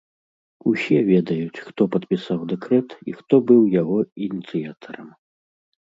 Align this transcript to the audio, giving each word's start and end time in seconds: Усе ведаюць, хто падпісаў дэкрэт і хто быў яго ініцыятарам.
Усе 0.71 0.97
ведаюць, 1.09 1.63
хто 1.67 1.81
падпісаў 1.95 2.39
дэкрэт 2.53 2.89
і 3.11 3.15
хто 3.19 3.35
быў 3.53 3.61
яго 3.81 3.97
ініцыятарам. 4.29 5.09